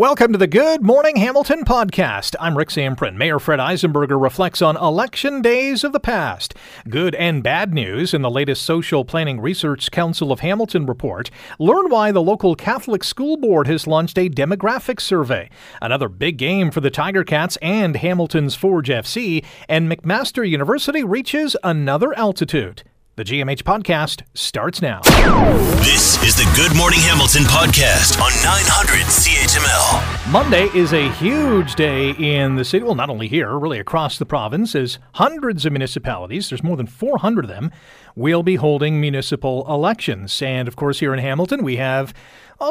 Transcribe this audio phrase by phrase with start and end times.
[0.00, 2.34] Welcome to the Good Morning Hamilton podcast.
[2.40, 3.16] I'm Rick Zamperin.
[3.16, 6.54] Mayor Fred Eisenberger reflects on election days of the past,
[6.88, 11.30] good and bad news in the latest Social Planning Research Council of Hamilton report.
[11.58, 15.50] Learn why the local Catholic school board has launched a demographic survey.
[15.82, 21.58] Another big game for the Tiger Cats and Hamilton's Forge FC, and McMaster University reaches
[21.62, 22.84] another altitude.
[23.20, 25.00] The GMH podcast starts now.
[25.82, 30.32] This is the Good Morning Hamilton podcast on 900 CHML.
[30.32, 32.82] Monday is a huge day in the city.
[32.82, 36.86] Well, not only here, really across the province, as hundreds of municipalities, there's more than
[36.86, 37.70] 400 of them,
[38.16, 40.40] will be holding municipal elections.
[40.40, 42.14] And of course, here in Hamilton, we have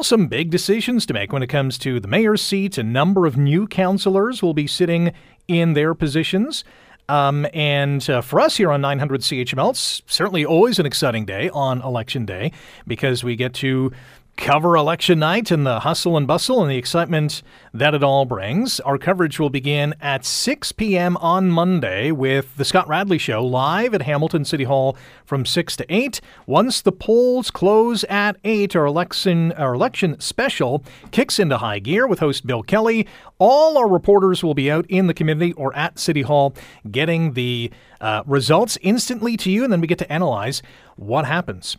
[0.01, 2.79] some big decisions to make when it comes to the mayor's seat.
[2.79, 5.13] A number of new councillors will be sitting
[5.47, 6.63] in their positions.
[7.09, 11.49] Um, and uh, for us here on 900 CHML, it's certainly always an exciting day
[11.49, 12.51] on election day
[12.85, 13.91] because we get to
[14.39, 17.43] cover election night and the hustle and bustle and the excitement
[17.73, 18.79] that it all brings.
[18.79, 21.17] Our coverage will begin at 6 p.m.
[21.17, 25.93] on Monday with the Scott Radley Show live at Hamilton City Hall from 6 to
[25.93, 26.21] 8.
[26.47, 32.07] Once the polls close at 8, our election, our election special kicks into high gear
[32.07, 33.05] with host Bill Kelly.
[33.39, 36.55] All our reporters will be out in the community or at City Hall
[36.89, 40.61] getting the uh, results instantly to you, and then we get to analyze
[40.95, 41.75] what happens.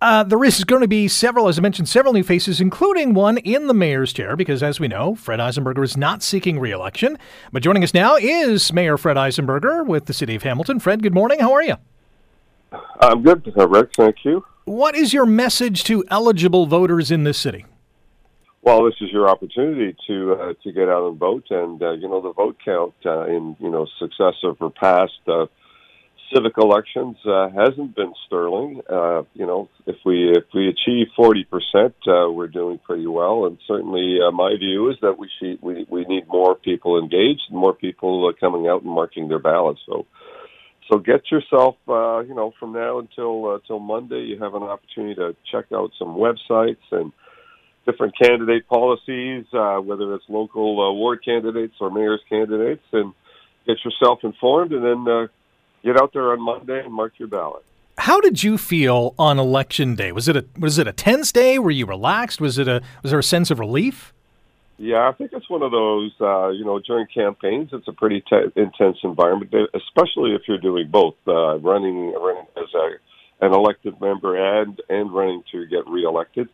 [0.00, 3.38] Uh, there is going to be several, as I mentioned, several new faces, including one
[3.38, 7.18] in the mayor's chair, because as we know, Fred Eisenberger is not seeking re-election.
[7.52, 10.80] But joining us now is Mayor Fred Eisenberger with the City of Hamilton.
[10.80, 11.40] Fred, good morning.
[11.40, 11.76] How are you?
[13.00, 13.90] I'm good, Rick.
[13.96, 14.44] Thank you.
[14.64, 17.64] What is your message to eligible voters in this city?
[18.62, 22.08] Well, this is your opportunity to uh, to get out and vote, and uh, you
[22.08, 25.46] know the vote count uh, in you know successive or past uh,
[26.34, 28.80] civic elections uh, hasn't been sterling.
[28.88, 33.46] Uh, you know, if we if we achieve forty percent, uh, we're doing pretty well.
[33.46, 35.28] And certainly, uh, my view is that we
[35.60, 39.38] we we need more people engaged, and more people uh, coming out and marking their
[39.38, 39.80] ballots.
[39.86, 40.06] So.
[40.88, 44.62] So get yourself, uh, you know, from now until uh, till Monday, you have an
[44.62, 47.10] opportunity to check out some websites and
[47.86, 53.12] different candidate policies, uh, whether it's local uh, ward candidates or mayor's candidates, and
[53.66, 55.26] get yourself informed, and then uh,
[55.86, 57.62] get out there on Monday and mark your ballot.
[57.98, 60.12] How did you feel on election day?
[60.12, 61.58] Was it a was it a tense day?
[61.58, 62.40] Were you relaxed?
[62.40, 64.12] Was it a was there a sense of relief?
[64.78, 66.12] Yeah, I think it's one of those.
[66.20, 70.88] Uh, you know, during campaigns, it's a pretty te- intense environment, especially if you're doing
[70.88, 76.50] both, uh, running running as a, an elected member and and running to get reelected.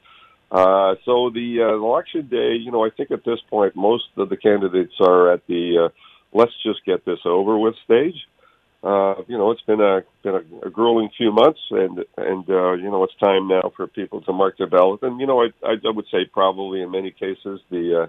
[0.53, 4.29] Uh, so the uh, election day, you know, I think at this point most of
[4.29, 5.89] the candidates are at the uh,
[6.33, 8.29] let's just get this over with stage
[8.83, 12.73] uh, you know, it's been a been a, a grueling few months, and and uh,
[12.73, 15.03] you know, it's time now for people to mark their ballot.
[15.03, 18.07] And you know, I I would say probably in many cases the uh,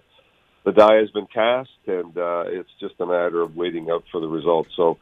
[0.66, 4.20] the die has been cast, and uh, it's just a matter of waiting out for
[4.20, 4.70] the results.
[4.76, 4.98] So.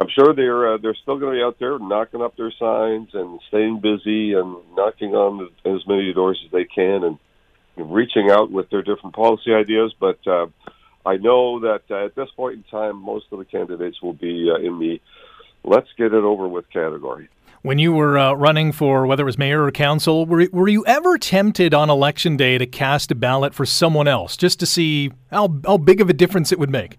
[0.00, 3.10] I'm sure they're uh, they're still going to be out there knocking up their signs
[3.12, 7.18] and staying busy and knocking on as many doors as they can and
[7.76, 9.94] reaching out with their different policy ideas.
[10.00, 10.46] But uh,
[11.04, 14.50] I know that uh, at this point in time, most of the candidates will be
[14.50, 15.00] uh, in the
[15.64, 17.28] let's get it over with category.
[17.62, 20.84] When you were uh, running for whether it was mayor or council, were, were you
[20.84, 25.12] ever tempted on election day to cast a ballot for someone else just to see
[25.30, 26.98] how, how big of a difference it would make?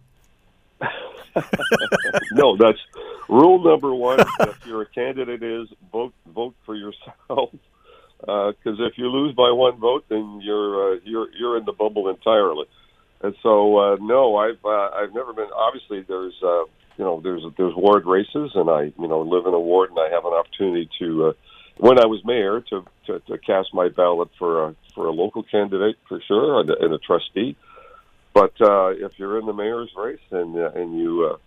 [2.34, 2.80] no, that's
[3.28, 4.20] rule number one.
[4.41, 7.50] if you're a candidate, is vote vote for yourself.
[8.20, 11.74] Because uh, if you lose by one vote, then you're uh, you're you're in the
[11.74, 12.66] bubble entirely.
[13.23, 15.47] And so, uh, no, I've uh, I've never been.
[15.56, 16.66] Obviously, there's uh,
[16.97, 20.00] you know there's there's ward races, and I you know live in a ward, and
[20.00, 21.28] I have an opportunity to.
[21.28, 21.34] Uh,
[21.78, 25.41] when I was mayor, to, to, to cast my ballot for a for a local
[25.41, 27.56] candidate for sure, and a, and a trustee.
[28.34, 31.38] But uh, if you're in the mayor's race and uh, and you uh,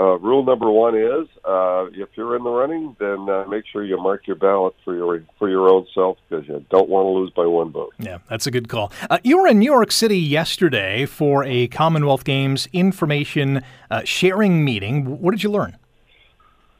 [0.00, 3.84] uh, rule number one is uh, if you're in the running, then uh, make sure
[3.84, 7.10] you mark your ballot for your for your own self because you don't want to
[7.10, 7.92] lose by one vote.
[7.98, 8.92] Yeah, that's a good call.
[9.10, 14.64] Uh, you were in New York City yesterday for a Commonwealth Games information uh, sharing
[14.64, 15.20] meeting.
[15.20, 15.76] What did you learn?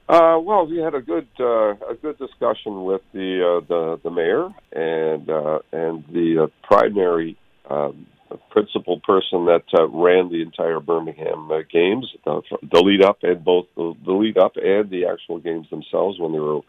[0.08, 5.28] Uh, well, we had a good a good discussion with the the, the mayor and
[5.72, 7.36] and the primary
[7.68, 8.06] um,
[8.50, 13.44] principal person that uh, ran the entire Birmingham uh, games, the, the lead up and
[13.44, 16.60] both the, the lead up and the actual games themselves when they were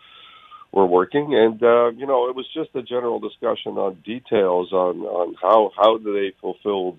[0.72, 1.36] were working.
[1.36, 5.72] And uh, you know, it was just a general discussion on details on on how
[5.76, 6.98] how do they fulfill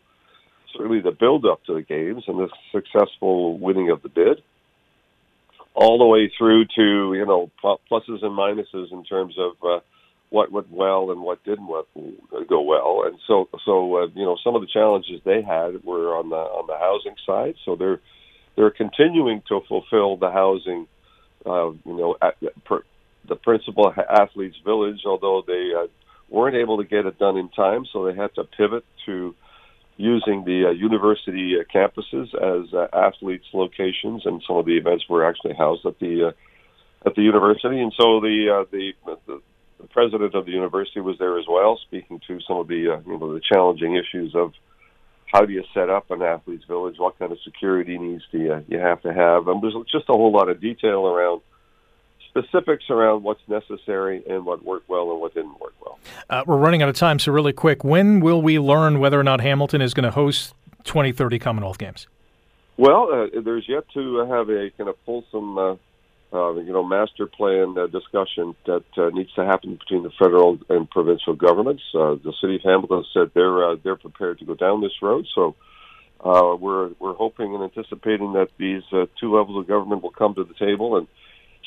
[0.76, 4.43] certainly the build up to the games and the successful winning of the bid
[5.75, 9.81] all the way through to you know pluses and minuses in terms of uh,
[10.32, 11.69] what went well and what didn't
[12.49, 13.05] go well.
[13.06, 16.37] And so, so uh, you know, some of the challenges they had were on the
[16.37, 17.55] on the housing side.
[17.67, 18.00] So they're
[18.56, 20.87] they're continuing to fulfill the housing,
[21.44, 22.82] uh, you know, at, per,
[23.29, 25.87] the principal athletes village, although they uh,
[26.31, 29.34] weren't able to get it done in time, so they had to pivot to
[29.99, 35.05] using the uh, university uh, campuses as uh, athletes locations, and some of the events
[35.11, 36.32] were actually housed at the uh,
[37.06, 37.81] at the university.
[37.81, 38.93] And so the uh, the,
[39.26, 39.43] the
[39.82, 43.00] the president of the university was there as well, speaking to some of the uh,
[43.06, 44.52] you know the challenging issues of
[45.26, 48.64] how do you set up an athletes village, what kind of security needs do you,
[48.69, 51.40] you have to have, and there's just a whole lot of detail around
[52.29, 55.99] specifics around what's necessary and what worked well and what didn't work well.
[56.31, 59.25] Uh, we're running out of time, so really quick, when will we learn whether or
[59.25, 62.06] not Hamilton is going to host 2030 Commonwealth Games?
[62.79, 65.79] Well, uh, there's yet to have a kind of fulsome
[66.32, 70.58] uh, you know, master plan uh, discussion that uh, needs to happen between the federal
[70.70, 71.82] and provincial governments.
[71.94, 75.26] Uh, the city of Hamilton said they're uh, they're prepared to go down this road.
[75.34, 75.55] So
[76.25, 80.34] uh, we're we're hoping and anticipating that these uh, two levels of government will come
[80.34, 81.06] to the table and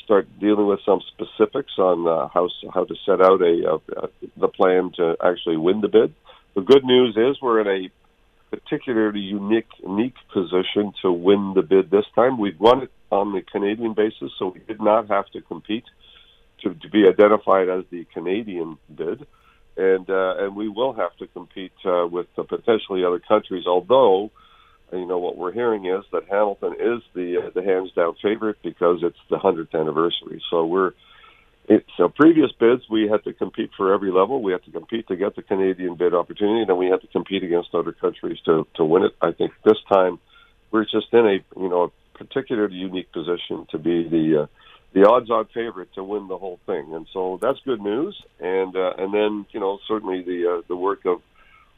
[0.04, 4.48] start dealing with some specifics on uh, how how to set out a, uh, the
[4.48, 6.14] plan to actually win the bid.
[6.54, 11.90] The good news is we're in a particularly unique unique position to win the bid
[11.90, 12.38] this time.
[12.38, 15.84] We've won it on the Canadian basis, so we did not have to compete
[16.62, 19.26] to, to be identified as the Canadian bid,
[19.76, 23.64] and uh, and we will have to compete uh, with uh, potentially other countries.
[23.66, 24.30] Although,
[24.92, 28.56] you know, what we're hearing is that Hamilton is the uh, the hands down favorite
[28.62, 30.42] because it's the hundredth anniversary.
[30.50, 30.92] So we're
[31.96, 34.42] so previous bids, we had to compete for every level.
[34.42, 37.08] We had to compete to get the Canadian bid opportunity, and then we had to
[37.08, 39.12] compete against other countries to to win it.
[39.20, 40.18] I think this time
[40.70, 44.46] we're just in a you know particularly unique position to be the uh,
[44.92, 48.20] the odds-on favorite to win the whole thing, and so that's good news.
[48.40, 51.20] And uh, and then you know certainly the uh, the work of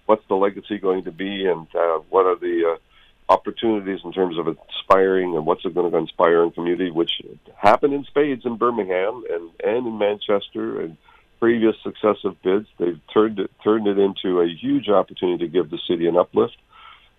[0.07, 4.39] what's the legacy going to be, and uh, what are the uh, opportunities in terms
[4.39, 7.21] of inspiring and what's it going to inspire in community, which
[7.57, 10.97] happened in spades in Birmingham and, and in Manchester and
[11.39, 12.67] previous successive bids.
[12.79, 16.57] They've turned it turned it into a huge opportunity to give the city an uplift.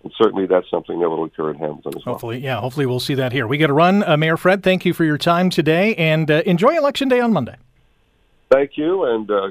[0.02, 2.14] And certainly that's something that will occur in Hamilton as well.
[2.14, 3.46] Hopefully, yeah, hopefully we'll see that here.
[3.46, 4.02] We got to run.
[4.02, 7.32] Uh, Mayor Fred, thank you for your time today and uh, enjoy Election Day on
[7.32, 7.56] Monday.
[8.50, 9.50] Thank you and uh,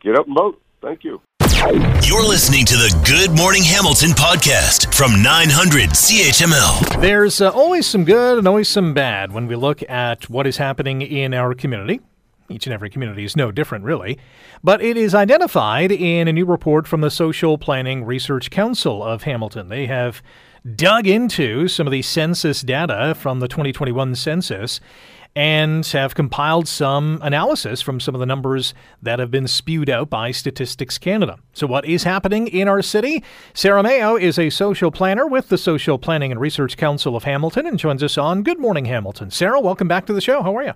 [0.00, 0.60] get up and vote.
[0.80, 1.20] Thank you.
[1.40, 7.00] You're listening to the Good Morning Hamilton podcast from 900 CHML.
[7.00, 10.58] There's uh, always some good and always some bad when we look at what is
[10.58, 12.00] happening in our community.
[12.48, 14.18] Each and every community is no different, really.
[14.62, 19.22] But it is identified in a new report from the Social Planning Research Council of
[19.22, 19.68] Hamilton.
[19.68, 20.22] They have
[20.76, 24.80] dug into some of the census data from the 2021 census
[25.36, 30.08] and have compiled some analysis from some of the numbers that have been spewed out
[30.08, 31.38] by Statistics Canada.
[31.54, 33.24] So, what is happening in our city?
[33.52, 37.66] Sarah Mayo is a social planner with the Social Planning and Research Council of Hamilton
[37.66, 39.30] and joins us on Good Morning Hamilton.
[39.30, 40.42] Sarah, welcome back to the show.
[40.42, 40.74] How are you?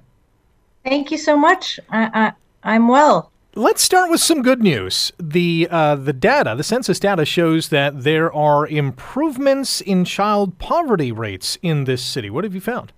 [0.85, 1.79] Thank you so much.
[1.91, 2.33] I, I,
[2.75, 3.33] I'm well.
[3.55, 5.11] Let's start with some good news.
[5.19, 11.11] The uh, the data, the census data, shows that there are improvements in child poverty
[11.11, 12.31] rates in this city.
[12.31, 12.93] What have you found?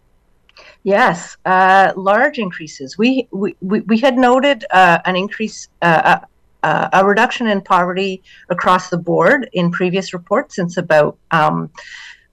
[0.82, 2.96] Yes, uh, large increases.
[2.96, 6.20] We, we, we had noted uh, an increase, uh,
[6.62, 11.70] uh, a reduction in poverty across the board in previous reports since about um,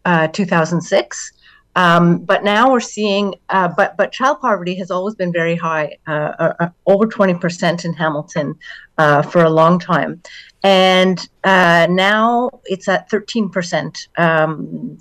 [0.06, 1.32] uh, 2006.
[1.78, 5.96] Um, but now we're seeing, uh, but but child poverty has always been very high,
[6.08, 8.56] over 20% in Hamilton
[8.98, 10.22] for a long time,
[10.64, 14.08] and now it's at 13%.
[14.18, 14.98] Um,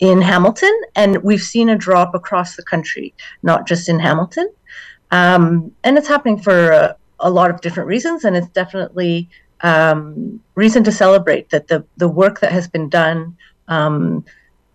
[0.00, 4.52] in Hamilton, and we've seen a drop across the country, not just in Hamilton.
[5.10, 9.28] Um, and it's happening for a, a, lot of different reasons, and it's definitely
[9.60, 13.36] um, reason to celebrate that the the work that has been done
[13.68, 14.24] um,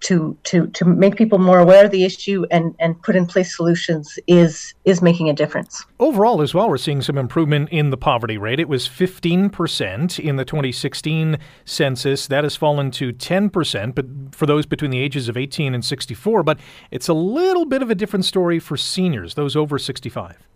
[0.01, 3.55] to to to make people more aware of the issue and and put in place
[3.55, 5.85] solutions is is making a difference.
[5.99, 8.59] Overall, as well, we're seeing some improvement in the poverty rate.
[8.59, 12.27] It was 15% in the 2016 census.
[12.27, 16.43] That has fallen to 10%, but for those between the ages of 18 and 64.
[16.43, 16.59] But
[16.91, 20.47] it's a little bit of a different story for seniors, those over 65.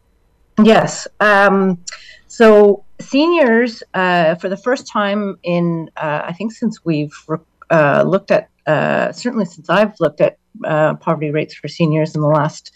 [0.63, 1.07] Yes.
[1.19, 1.83] Um,
[2.27, 7.13] so seniors, uh, for the first time in, uh, I think since we've
[7.69, 12.21] uh, looked at uh, certainly since I've looked at uh, poverty rates for seniors in
[12.21, 12.71] the last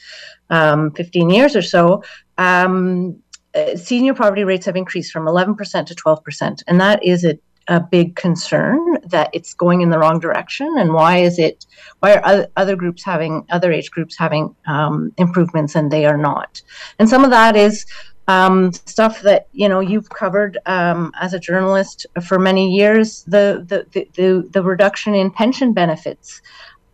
[0.50, 2.04] um, 15 years or so,
[2.38, 3.22] um,
[3.54, 6.64] uh, senior poverty rates have increased from 11% to 12%.
[6.68, 10.76] And that is a, a, big concern that it's going in the wrong direction.
[10.78, 11.66] And why is it,
[12.00, 16.62] why are other groups having, other age groups having um, improvements and they are not?
[17.00, 17.86] And some of that is
[18.28, 23.24] um, stuff that you know you've covered um, as a journalist for many years.
[23.24, 26.42] The, the the the reduction in pension benefits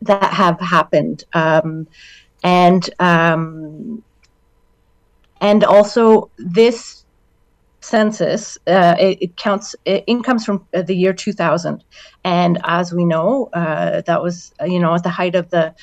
[0.02, 1.88] that have happened, um,
[2.44, 4.04] and um,
[5.42, 7.04] and also this
[7.82, 11.84] census uh, it, it, counts it incomes from the year 2000
[12.24, 15.74] and as we know uh, that was you know at the height of the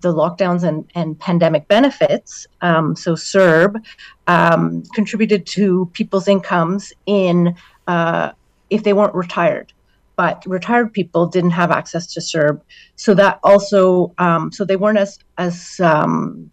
[0.00, 3.82] the lockdowns and, and pandemic benefits, um, so CERB,
[4.26, 7.54] um, contributed to people's incomes in
[7.86, 8.32] uh,
[8.70, 9.72] if they weren't retired.
[10.16, 12.60] But retired people didn't have access to CERB,
[12.96, 16.50] so that also um, so they weren't as as um,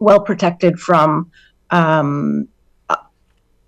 [0.00, 1.30] well protected from
[1.70, 2.48] um,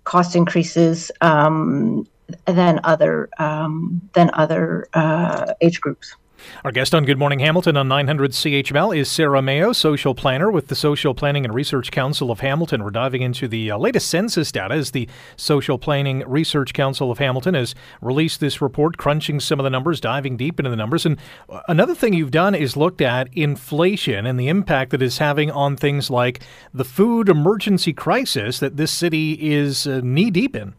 [0.03, 2.05] cost increases um,
[2.45, 6.15] than other than other uh, age groups.
[6.63, 10.67] Our guest on Good Morning Hamilton on 900 CHML is Sarah Mayo, social planner with
[10.67, 12.83] the Social Planning and Research Council of Hamilton.
[12.83, 17.17] We're diving into the uh, latest census data as the Social Planning Research Council of
[17.17, 21.05] Hamilton has released this report, crunching some of the numbers, diving deep into the numbers.
[21.05, 21.17] And
[21.49, 25.51] uh, another thing you've done is looked at inflation and the impact that it's having
[25.51, 26.41] on things like
[26.73, 30.73] the food emergency crisis that this city is uh, knee deep in.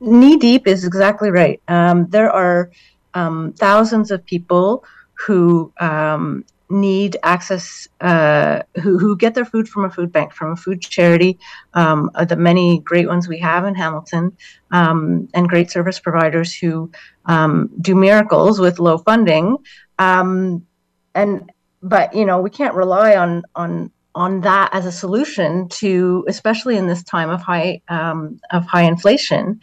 [0.00, 1.60] Knee deep is exactly right.
[1.68, 2.70] Um, there are
[3.14, 4.84] um, thousands of people
[5.26, 10.52] who um, need access, uh, who, who get their food from a food bank, from
[10.52, 11.38] a food charity,
[11.74, 14.36] um, the many great ones we have in Hamilton,
[14.70, 16.90] um, and great service providers who
[17.26, 19.58] um, do miracles with low funding.
[19.98, 20.66] Um,
[21.14, 21.52] and
[21.82, 26.76] but you know we can't rely on on on that as a solution to, especially
[26.76, 29.60] in this time of high um, of high inflation.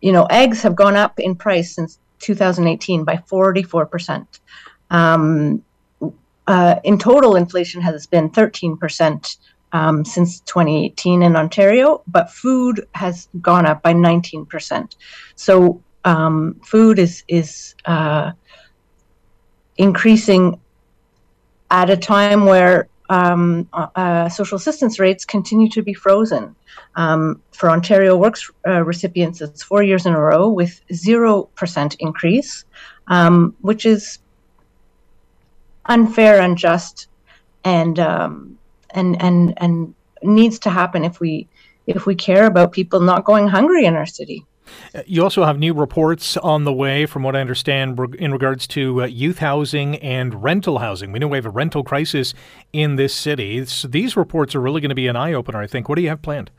[0.00, 4.26] you know, eggs have gone up in price since 2018 by 44%.
[4.90, 5.62] Um,
[6.46, 9.36] uh, in total, inflation has been 13%
[9.72, 14.96] um, since 2018 in Ontario, but food has gone up by 19%.
[15.36, 18.32] So um, food is is uh,
[19.76, 20.60] increasing
[21.70, 26.54] at a time where um, uh, social assistance rates continue to be frozen.
[26.96, 32.64] Um, for Ontario Works uh, recipients, it's four years in a row with 0% increase,
[33.08, 34.18] um, which is
[35.86, 37.08] unfair, unjust,
[37.64, 38.58] and, um,
[38.90, 41.46] and, and, and needs to happen if we,
[41.86, 44.46] if we care about people not going hungry in our city.
[45.06, 49.02] You also have new reports on the way, from what I understand, in regards to
[49.02, 51.12] uh, youth housing and rental housing.
[51.12, 52.34] We know we have a rental crisis
[52.72, 53.64] in this city.
[53.66, 55.88] So these reports are really going to be an eye opener, I think.
[55.88, 56.50] What do you have planned?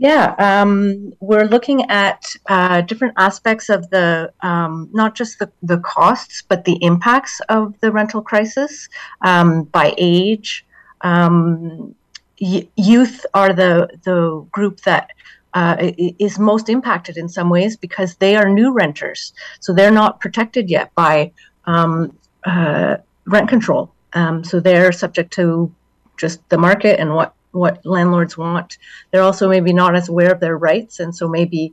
[0.00, 5.76] Yeah, um, we're looking at uh, different aspects of the um, not just the, the
[5.80, 8.88] costs, but the impacts of the rental crisis
[9.20, 10.64] um, by age.
[11.02, 11.94] Um,
[12.40, 15.10] y- youth are the the group that
[15.54, 20.20] uh, is most impacted in some ways because they are new renters, so they're not
[20.20, 21.32] protected yet by
[21.64, 23.92] um, uh, rent control.
[24.12, 25.72] Um, so they're subject to
[26.16, 28.78] just the market and what what landlords want.
[29.10, 31.72] They're also maybe not as aware of their rights, and so maybe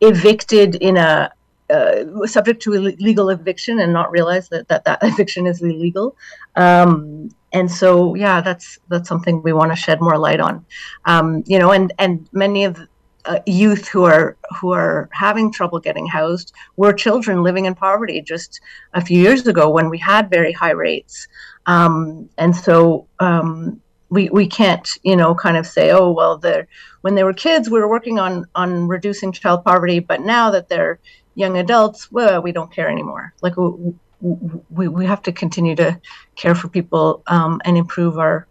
[0.00, 1.30] evicted in a
[1.70, 6.16] uh, subject to illegal eviction and not realize that that, that eviction is illegal.
[6.56, 10.64] Um, and so, yeah, that's that's something we want to shed more light on.
[11.04, 12.78] Um, you know, and and many of
[13.24, 18.20] uh, youth who are who are having trouble getting housed were children living in poverty
[18.20, 18.60] just
[18.94, 21.28] a few years ago when we had very high rates.
[21.66, 26.66] Um, and so um, we we can't you know kind of say oh well they
[27.00, 30.68] when they were kids we were working on on reducing child poverty but now that
[30.68, 30.98] they're
[31.34, 33.32] young adults well we don't care anymore.
[33.42, 35.98] Like we we, we have to continue to
[36.36, 38.46] care for people um, and improve our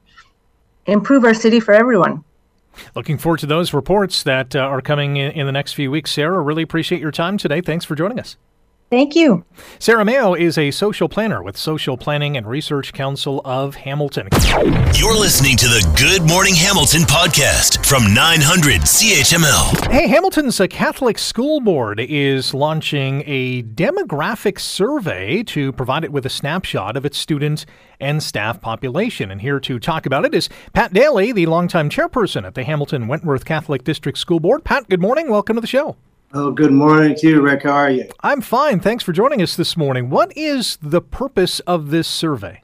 [0.86, 2.24] improve our city for everyone.
[2.96, 6.12] Looking forward to those reports that uh, are coming in, in the next few weeks.
[6.12, 7.62] Sarah really appreciate your time today.
[7.62, 8.38] Thanks for joining us
[8.90, 9.46] Thank you.
[9.78, 14.30] Sarah Mayo is a social planner with Social Planning and Research Council of Hamilton.
[14.96, 19.92] You're listening to the Good Morning Hamilton podcast from 900 CHML.
[19.92, 26.26] Hey, Hamilton's a Catholic School Board is launching a demographic survey to provide it with
[26.26, 27.68] a snapshot of its student
[28.00, 29.30] and staff population.
[29.30, 33.08] And here to talk about it is Pat Daly, the longtime chairperson at the Hamilton
[33.08, 34.64] Wentworth Catholic District School Board.
[34.64, 35.30] Pat, good morning.
[35.30, 35.96] Welcome to the show.
[36.32, 37.64] Oh, good morning to you, Rick.
[37.64, 38.08] How are you?
[38.20, 38.80] I'm fine.
[38.80, 40.12] Thanks for joining us this morning.
[40.12, 42.62] What is the purpose of this survey?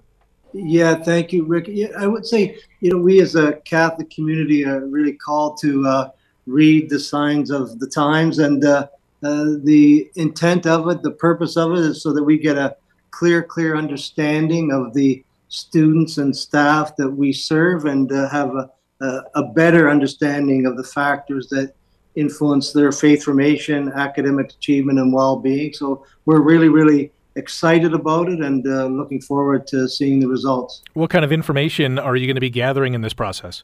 [0.54, 1.66] Yeah, thank you, Rick.
[1.68, 5.88] Yeah, I would say, you know, we as a Catholic community are really called to
[5.88, 6.10] uh,
[6.46, 8.88] read the signs of the times, and uh,
[9.24, 12.78] uh, the intent of it, the purpose of it, is so that we get a
[13.10, 18.70] clear, clear understanding of the students and staff that we serve, and uh, have a
[19.02, 21.74] uh, a better understanding of the factors that
[22.16, 25.74] influence their faith formation, academic achievement, and well-being.
[25.74, 30.82] So we're really, really excited about it and uh, looking forward to seeing the results.
[30.94, 33.64] What kind of information are you going to be gathering in this process?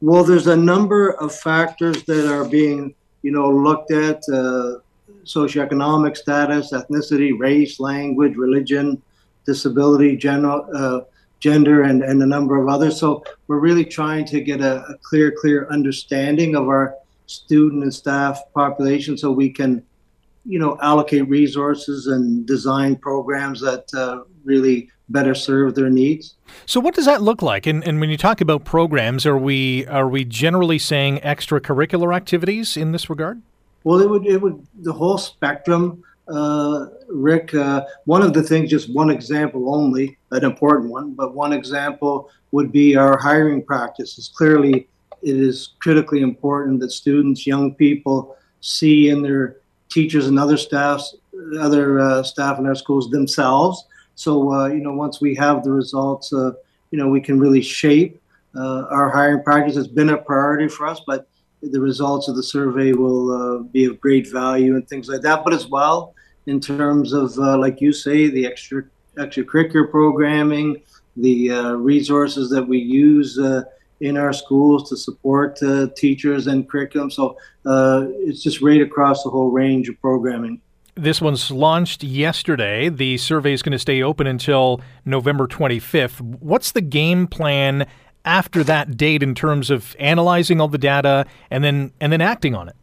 [0.00, 4.78] Well, there's a number of factors that are being, you know, looked at: uh,
[5.24, 9.00] socioeconomic status, ethnicity, race, language, religion,
[9.46, 11.00] disability, general, uh,
[11.40, 12.98] gender, and, and a number of others.
[12.98, 16.94] So we're really trying to get a, a clear, clear understanding of our
[17.26, 19.84] student and staff population, so we can
[20.44, 26.34] you know, allocate resources and design programs that uh, really better serve their needs.
[26.66, 27.66] So, what does that look like?
[27.66, 32.76] And, and when you talk about programs, are we are we generally saying extracurricular activities
[32.76, 33.40] in this regard?
[33.84, 36.02] Well, it would it would the whole spectrum.
[36.26, 41.34] Uh, Rick, uh, one of the things, just one example only, an important one, but
[41.34, 44.32] one example would be our hiring practices.
[44.34, 44.88] Clearly,
[45.24, 49.56] it is critically important that students, young people, see in their
[49.88, 51.16] teachers and other staffs,
[51.58, 53.84] other uh, staff in our schools themselves.
[54.16, 56.52] So uh, you know, once we have the results, uh,
[56.90, 58.20] you know, we can really shape
[58.54, 59.76] uh, our hiring practice.
[59.76, 61.26] It's been a priority for us, but
[61.62, 65.42] the results of the survey will uh, be of great value and things like that.
[65.42, 66.14] But as well,
[66.46, 68.84] in terms of uh, like you say, the extra
[69.16, 70.82] extracurricular programming,
[71.16, 73.38] the resources that we use
[74.00, 77.10] in our schools to support uh, teachers and curriculum.
[77.10, 80.60] So uh, it's just right across the whole range of programming.
[80.96, 82.88] This one's launched yesterday.
[82.88, 86.20] The survey is going to stay open until November 25th.
[86.20, 87.86] What's the game plan
[88.24, 92.54] after that date in terms of analyzing all the data and then and then acting
[92.54, 92.76] on it?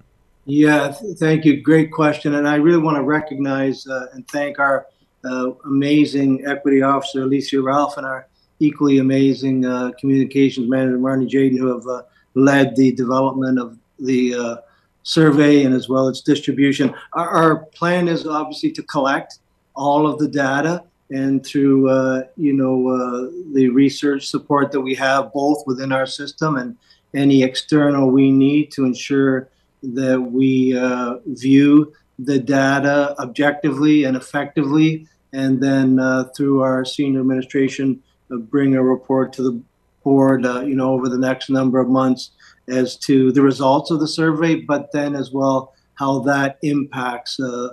[0.45, 1.61] Yeah, th- thank you.
[1.61, 4.87] Great question, and I really want to recognize uh, and thank our
[5.23, 8.27] uh, amazing equity officer Alicia Ralph and our
[8.61, 12.03] equally amazing uh, communications manager, Marnie Jaden, who have uh,
[12.35, 14.55] led the development of the uh,
[15.03, 16.93] survey and as well its distribution.
[17.13, 19.39] Our, our, plan is obviously to collect
[19.75, 24.93] all of the data and through uh, you know uh, the research support that we
[24.95, 26.77] have both within our system and
[27.15, 29.49] any external we need to ensure
[29.81, 35.97] that we uh, view the data objectively and effectively and then
[36.35, 38.01] through our senior administration
[38.37, 39.61] bring a report to the
[40.03, 42.31] board, uh, you know, over the next number of months
[42.67, 47.69] as to the results of the survey, but then as well how that impacts uh,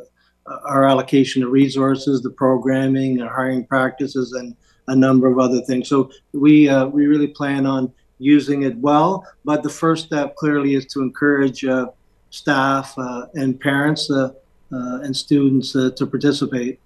[0.65, 4.55] our allocation of resources, the programming, our hiring practices, and
[4.89, 5.89] a number of other things.
[5.89, 9.25] So we uh, we really plan on using it well.
[9.45, 11.89] But the first step clearly is to encourage uh,
[12.31, 14.31] staff uh, and parents uh,
[14.71, 16.81] and students to participate.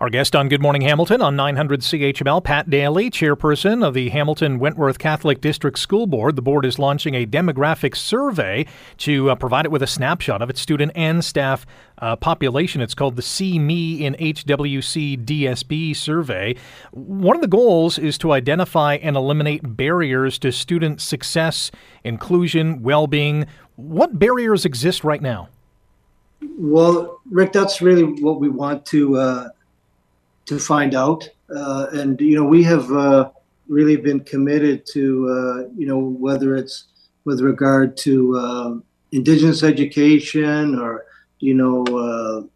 [0.00, 4.58] Our guest on Good Morning Hamilton on 900 CHML, Pat Daly, chairperson of the Hamilton
[4.58, 6.36] Wentworth Catholic District School Board.
[6.36, 8.66] The board is launching a demographic survey
[8.98, 11.66] to uh, provide it with a snapshot of its student and staff
[11.98, 12.80] uh, population.
[12.80, 16.56] It's called the See Me in HWC DSB survey.
[16.92, 21.70] One of the goals is to identify and eliminate barriers to student success,
[22.04, 23.46] inclusion, well being.
[23.76, 25.48] What barriers exist right now?
[26.56, 29.48] Well, Rick, that's really what we want to uh,
[30.48, 31.28] to find out.
[31.54, 33.30] Uh, and you know, we have uh,
[33.68, 36.84] really been committed to uh, you know whether it's
[37.24, 38.82] with regard to
[39.12, 41.04] Indigenous education or
[41.40, 42.48] you know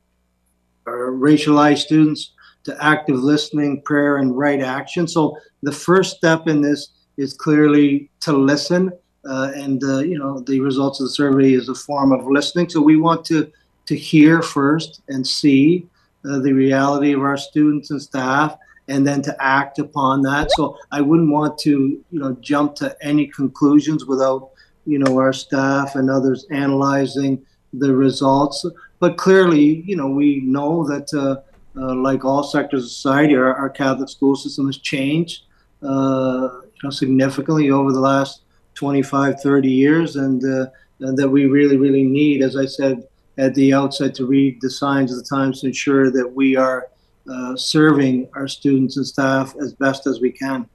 [0.87, 2.33] or racialized students
[2.65, 5.07] to active listening, prayer, and right action.
[5.09, 8.93] So the first step in this is clearly to listen.
[9.25, 12.69] Uh, and uh, you know the results of the survey is a form of listening.
[12.69, 13.51] So we want to
[13.87, 15.87] to hear first and see,
[16.29, 18.57] uh, the reality of our students and staff
[18.89, 20.51] and then to act upon that.
[20.53, 24.51] So I wouldn't want to, you know, jump to any conclusions without,
[24.87, 28.67] you know, our staff and others analyzing the results.
[28.99, 31.41] But clearly, you know, we know that, uh,
[31.81, 35.45] uh, like all sectors of society, our, our, Catholic school system has changed,
[35.83, 38.43] uh, you know, significantly over the last
[38.75, 40.67] 25, 30 years, and, uh,
[41.01, 43.05] and that we really, really need, as I said
[43.39, 46.89] at the outset to read the signs of the times to ensure that we are
[47.31, 50.69] uh, serving our students and staff as best as we can.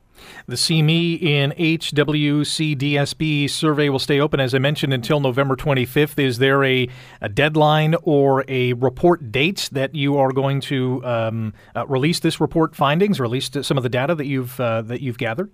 [0.48, 6.17] The CME Me in HWCDSB survey will stay open, as I mentioned, until November 25th.
[6.17, 6.88] Is there a,
[7.22, 12.39] a deadline or a report date that you are going to um, uh, release this
[12.39, 15.52] report findings, or release some of the data that you've uh, that you've gathered?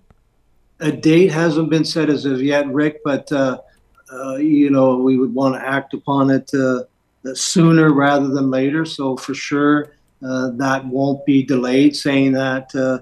[0.80, 3.58] A date hasn't been set as of yet, Rick, but uh,
[4.12, 6.84] uh, you know we would want to act upon it uh,
[7.32, 8.84] sooner rather than later.
[8.84, 9.92] So for sure,
[10.24, 11.96] uh, that won't be delayed.
[11.96, 13.00] Saying that, uh,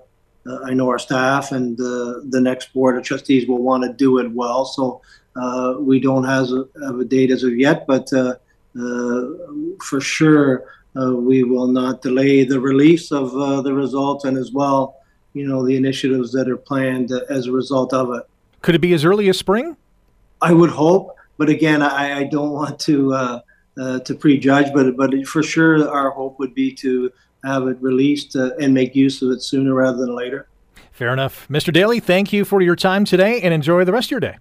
[0.49, 3.93] uh, I know our staff and the the next board of trustees will want to
[3.93, 4.65] do it well.
[4.65, 5.03] So
[5.37, 8.35] uh, we don't have a, have a, date as of yet, but uh,
[8.79, 9.23] uh
[9.83, 10.65] for sure
[11.01, 14.97] uh, we will not delay the release of uh, the results and as well,
[15.33, 18.23] you know, the initiatives that are planned as a result of it.
[18.61, 19.77] Could it be as early as spring?
[20.43, 23.43] I would hope, but again, I, I don't want to
[23.77, 27.11] to prejudge, but but for sure, our hope would be to
[27.45, 30.49] have it released uh, and make use of it sooner rather than later.
[30.93, 31.49] Fair enough.
[31.49, 31.73] Mr.
[31.73, 34.37] Daly, thank you for your time today and enjoy the rest of your day.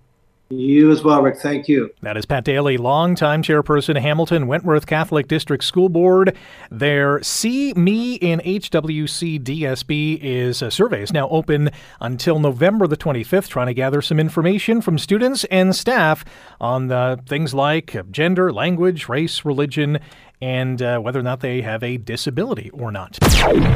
[0.51, 1.37] You as well, Rick.
[1.37, 1.91] Thank you.
[2.01, 6.35] That is Pat Daly, longtime chairperson, Hamilton Wentworth Catholic District School Board.
[6.69, 11.69] Their See Me in HWC DSB is a survey is now open
[12.01, 16.25] until November the 25th, trying to gather some information from students and staff
[16.59, 19.99] on the things like gender, language, race, religion,
[20.41, 23.17] and uh, whether or not they have a disability or not.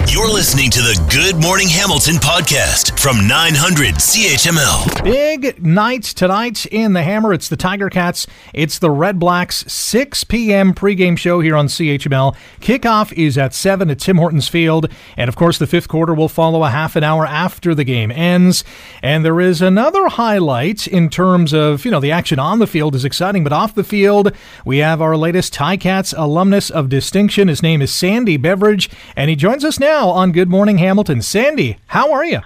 [0.09, 5.03] You're listening to the Good Morning Hamilton podcast from 900 CHML.
[5.03, 7.33] Big night tonight in the Hammer.
[7.33, 8.25] It's the Tiger Cats.
[8.53, 10.73] It's the Red Blacks 6 p.m.
[10.73, 12.35] pregame show here on CHML.
[12.61, 14.89] Kickoff is at 7 at Tim Hortons Field.
[15.17, 18.09] And of course, the fifth quarter will follow a half an hour after the game
[18.09, 18.63] ends.
[19.03, 22.95] And there is another highlight in terms of, you know, the action on the field
[22.95, 24.31] is exciting, but off the field,
[24.65, 27.49] we have our latest Ticats alumni alumnus of distinction.
[27.49, 31.21] His name is Sandy Beveridge, and he joins us now on Good Morning Hamilton.
[31.21, 32.39] Sandy, how are you?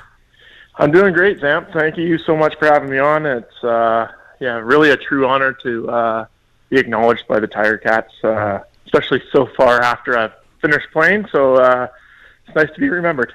[0.78, 1.72] I'm doing great, Zamp.
[1.74, 3.26] Thank you so much for having me on.
[3.26, 4.08] It's uh,
[4.40, 6.26] yeah, really a true honor to uh,
[6.70, 11.28] be acknowledged by the Tiger Cats, uh, especially so far after I've finished playing.
[11.32, 11.88] So uh,
[12.50, 13.34] it's nice to be remembered.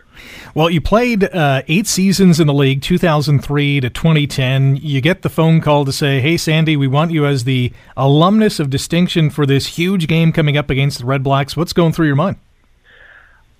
[0.54, 4.76] Well, you played uh, eight seasons in the league, 2003 to 2010.
[4.76, 8.60] You get the phone call to say, "Hey, Sandy, we want you as the alumnus
[8.60, 12.06] of distinction for this huge game coming up against the Red Blacks." What's going through
[12.06, 12.36] your mind?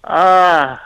[0.02, 0.76] Uh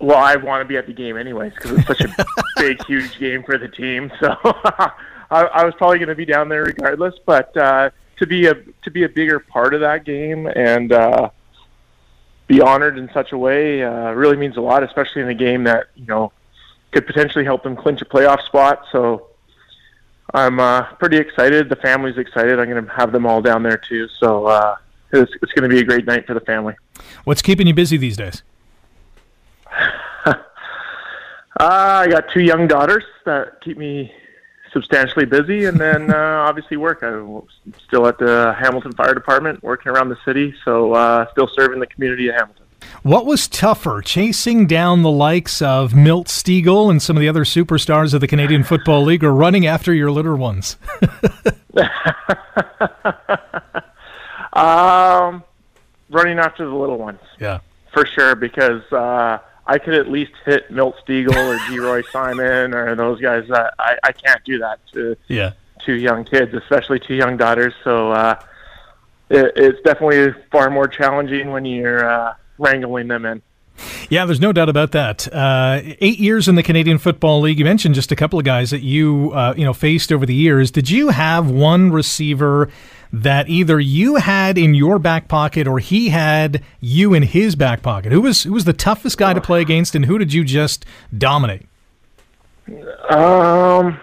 [0.00, 3.18] well, I want to be at the game anyways because it's such a big, huge
[3.18, 4.10] game for the team.
[4.18, 4.90] So I,
[5.30, 7.14] I was probably going to be down there regardless.
[7.26, 11.30] But uh, to be a to be a bigger part of that game and uh,
[12.50, 15.62] be honored in such a way uh, really means a lot, especially in a game
[15.62, 16.32] that you know
[16.90, 18.84] could potentially help them clinch a playoff spot.
[18.90, 19.28] So
[20.34, 21.68] I'm uh, pretty excited.
[21.68, 22.58] The family's excited.
[22.58, 24.08] I'm going to have them all down there too.
[24.18, 24.74] So uh,
[25.12, 26.74] it's, it's going to be a great night for the family.
[27.22, 28.42] What's keeping you busy these days?
[30.26, 30.34] uh,
[31.60, 34.12] I got two young daughters that keep me
[34.72, 36.16] substantially busy, and then uh,
[36.48, 37.02] obviously work.
[37.02, 37.42] I'm
[37.86, 41.86] still at the Hamilton Fire Department, working around the city, so uh, still serving the
[41.86, 42.66] community of Hamilton.
[43.02, 47.44] What was tougher, chasing down the likes of Milt Stegall and some of the other
[47.44, 50.76] superstars of the Canadian Football League, or running after your little ones?
[54.52, 55.44] um,
[56.10, 57.20] running after the little ones.
[57.38, 57.60] Yeah,
[57.92, 58.82] for sure, because.
[58.92, 59.38] Uh,
[59.70, 63.48] I could at least hit Milt Stegall or Geroy Simon or those guys.
[63.48, 65.52] Uh, I I can't do that to yeah
[65.86, 67.72] two young kids, especially two young daughters.
[67.84, 68.40] So uh,
[69.30, 73.42] it, it's definitely far more challenging when you're uh, wrangling them in.
[74.08, 75.32] Yeah, there's no doubt about that.
[75.32, 77.60] Uh, eight years in the Canadian Football League.
[77.60, 80.34] You mentioned just a couple of guys that you uh, you know faced over the
[80.34, 80.72] years.
[80.72, 82.70] Did you have one receiver
[83.12, 87.82] that either you had in your back pocket or he had you in his back
[87.82, 88.12] pocket?
[88.12, 90.84] Who was who was the toughest guy to play against, and who did you just
[91.16, 91.66] dominate?
[93.08, 94.00] Um.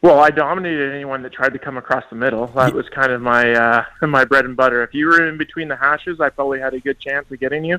[0.00, 2.46] Well, I dominated anyone that tried to come across the middle.
[2.48, 4.82] That was kind of my uh, my bread and butter.
[4.82, 7.64] If you were in between the hashes, I probably had a good chance of getting
[7.64, 7.78] you.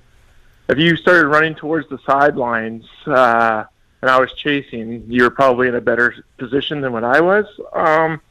[0.67, 3.63] If you started running towards the sidelines uh,
[4.01, 7.45] and I was chasing, you were probably in a better position than what I was.
[7.73, 8.21] Um,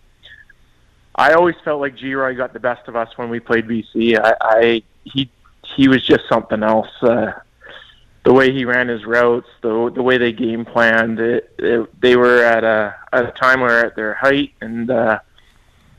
[1.18, 4.18] I always felt like Geroy got the best of us when we played BC.
[4.18, 5.28] I, I he
[5.76, 6.90] he was just something else.
[7.02, 7.32] Uh,
[8.24, 12.14] the way he ran his routes, the the way they game planned, it, it, they
[12.14, 15.18] were at a at a time where at their height, and uh,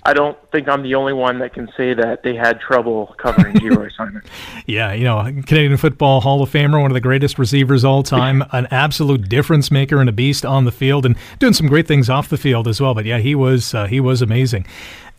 [0.04, 3.56] I don't think I'm the only one that can say that they had trouble covering
[3.58, 4.22] Geroy Simon.
[4.66, 8.44] Yeah, you know, Canadian Football Hall of Famer, one of the greatest receivers all time,
[8.54, 12.10] an absolute difference maker and a beast on the field, and doing some great things
[12.10, 12.94] off the field as well.
[12.94, 14.66] But yeah, he was uh, he was amazing.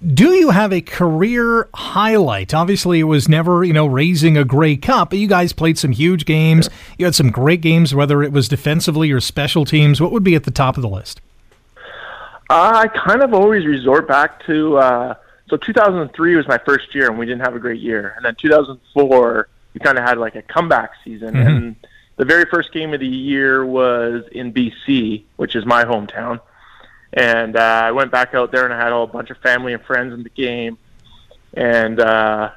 [0.06, 2.54] Do you have a career highlight?
[2.54, 5.92] Obviously, it was never, you know, raising a Grey Cup, but you guys played some
[5.92, 6.70] huge games.
[6.96, 10.00] You had some great games, whether it was defensively or special teams.
[10.00, 11.20] What would be at the top of the list?
[12.48, 15.14] Uh, I kind of always resort back to uh,
[15.50, 18.14] so 2003 was my first year, and we didn't have a great year.
[18.16, 21.34] And then 2004, we kind of had like a comeback season.
[21.34, 21.46] Mm-hmm.
[21.46, 21.76] And
[22.16, 26.40] the very first game of the year was in BC, which is my hometown
[27.12, 29.72] and uh, I went back out there and I had a whole bunch of family
[29.72, 30.78] and friends in the game,
[31.54, 32.50] and uh,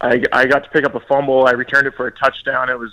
[0.00, 1.46] I I got to pick up a fumble.
[1.46, 2.68] I returned it for a touchdown.
[2.70, 2.92] It was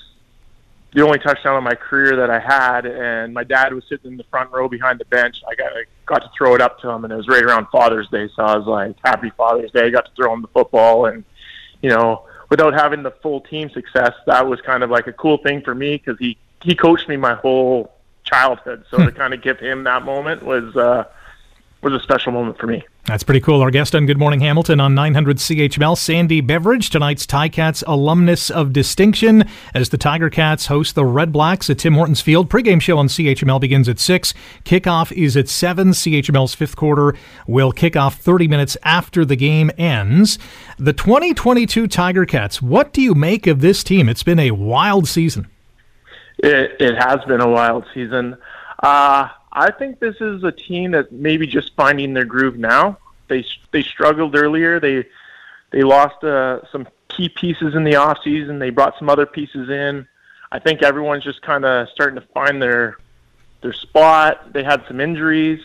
[0.93, 4.17] the only touchdown of my career that I had, and my dad was sitting in
[4.17, 5.41] the front row behind the bench.
[5.47, 7.67] I got I got to throw it up to him, and it was right around
[7.71, 10.47] Father's Day, so I was like, "Happy Father's Day!" I got to throw him the
[10.47, 11.23] football, and
[11.81, 15.37] you know, without having the full team success, that was kind of like a cool
[15.37, 17.93] thing for me because he he coached me my whole
[18.29, 18.85] childhood.
[18.89, 21.05] So to kind of give him that moment was uh,
[21.81, 22.83] was a special moment for me.
[23.05, 23.61] That's pretty cool.
[23.61, 28.71] Our guest on Good Morning Hamilton on 900 CHML, Sandy Beveridge, tonight's Ticats alumnus of
[28.71, 32.51] distinction, as the Tiger Cats host the Red Blacks at Tim Hortons Field.
[32.51, 34.33] Pre-game show on CHML begins at 6.
[34.63, 35.89] Kickoff is at 7.
[35.89, 37.15] CHML's fifth quarter
[37.47, 40.37] will kick off 30 minutes after the game ends.
[40.77, 44.07] The 2022 Tiger Cats, what do you make of this team?
[44.07, 45.47] It's been a wild season.
[46.41, 48.37] It, it has been a wild season.
[48.81, 52.97] Uh, I think this is a team that maybe just finding their groove now.
[53.27, 54.79] They they struggled earlier.
[54.79, 55.05] They
[55.71, 58.59] they lost uh, some key pieces in the off season.
[58.59, 60.07] They brought some other pieces in.
[60.51, 62.97] I think everyone's just kind of starting to find their
[63.61, 64.53] their spot.
[64.53, 65.61] They had some injuries,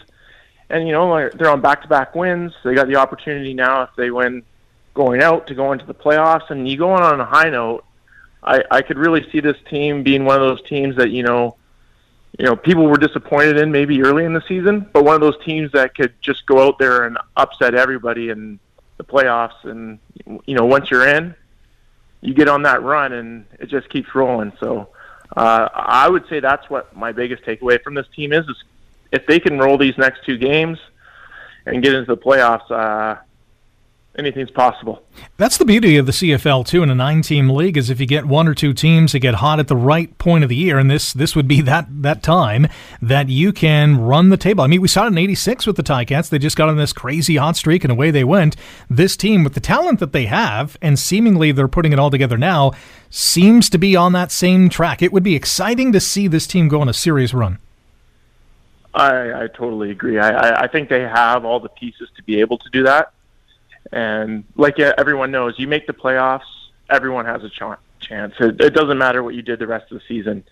[0.70, 2.52] and you know they're on back to back wins.
[2.64, 4.42] They got the opportunity now if they win
[4.94, 6.50] going out to go into the playoffs.
[6.50, 7.84] And you go on on a high note.
[8.44, 11.57] I, I could really see this team being one of those teams that you know
[12.38, 15.37] you know, people were disappointed in maybe early in the season, but one of those
[15.44, 18.59] teams that could just go out there and upset everybody in
[18.96, 19.62] the playoffs.
[19.62, 20.00] And,
[20.44, 21.35] you know, once you're in,
[22.22, 24.52] you get on that run and it just keeps rolling.
[24.59, 24.88] So
[25.37, 28.64] uh, I would say that's what my biggest takeaway from this team is, is
[29.12, 30.78] if they can roll these next two games
[31.66, 33.20] and get into the playoffs, uh,
[34.18, 35.03] anything's possible.
[35.37, 38.27] That's the beauty of the CFL too in a nine-team league is if you get
[38.27, 40.90] one or two teams that get hot at the right point of the year, and
[40.90, 42.68] this this would be that that time
[43.00, 44.62] that you can run the table.
[44.62, 46.92] I mean, we saw it in '86 with the Ticats; they just got on this
[46.92, 48.57] crazy hot streak, and away they went.
[48.88, 52.38] This team, with the talent that they have, and seemingly they're putting it all together
[52.38, 52.72] now,
[53.11, 55.03] seems to be on that same track.
[55.03, 57.59] It would be exciting to see this team go on a serious run.
[58.94, 60.20] I, I totally agree.
[60.20, 63.13] I, I think they have all the pieces to be able to do that.
[63.92, 66.42] And like everyone knows, you make the playoffs,
[66.90, 68.35] everyone has a ch- chance.
[68.40, 70.44] It, it, doesn't matter what you did the rest of the season.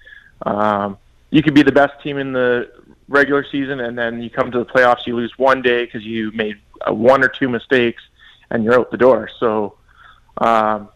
[0.44, 0.98] Um,
[1.30, 2.70] you could be the best team in the
[3.08, 6.30] regular season, and then you come to the playoffs, you lose one day because you
[6.32, 8.02] made uh, one or two mistakes,
[8.50, 9.30] and you're out the door.
[9.40, 9.74] So,
[10.38, 10.88] um,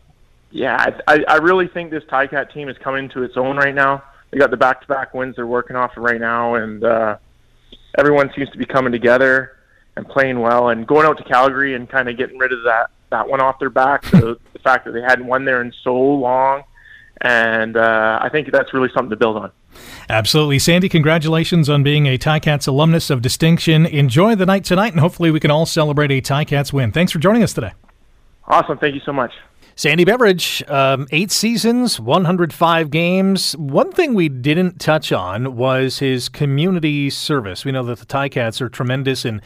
[0.51, 4.03] yeah, I, I really think this Ticat team is coming to its own right now.
[4.31, 7.17] They got the back-to-back wins they're working off of right now, and uh,
[7.99, 9.56] everyone seems to be coming together
[9.97, 12.91] and playing well and going out to Calgary and kind of getting rid of that
[13.11, 14.03] that one off their back.
[14.11, 16.65] the, the fact that they hadn't won there in so long,
[17.21, 19.53] and uh, I think that's really something to build on.
[20.09, 20.59] Absolutely.
[20.59, 23.87] Sandy, congratulations on being a Ticats alumnus of distinction.
[23.87, 26.93] Enjoy the night tonight, and hopefully we can all celebrate a Ticats win.
[26.93, 27.73] Thanks for joining us today.
[28.47, 28.79] Awesome.
[28.79, 29.33] Thank you so much.
[29.79, 33.55] Sandy Beveridge, um, eight seasons, 105 games.
[33.57, 37.65] One thing we didn't touch on was his community service.
[37.65, 39.43] We know that the Ticats are tremendous in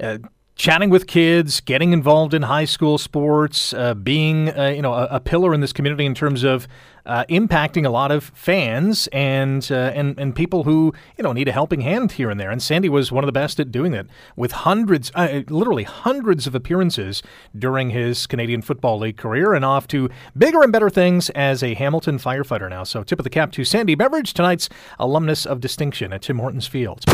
[0.00, 0.18] uh,
[0.56, 5.06] chatting with kids, getting involved in high school sports, uh, being uh, you know a,
[5.12, 6.68] a, pillar in this community in terms of
[7.06, 11.48] uh, impacting a lot of fans and uh, and and people who you know need
[11.48, 12.50] a helping hand here and there.
[12.50, 16.46] And Sandy was one of the best at doing that, with hundreds, uh, literally hundreds
[16.46, 17.22] of appearances
[17.56, 21.74] during his Canadian Football League career, and off to bigger and better things as a
[21.74, 22.84] Hamilton firefighter now.
[22.84, 26.66] So tip of the cap to Sandy Beveridge, tonight's alumnus of distinction at Tim Hortons
[26.66, 27.04] Field.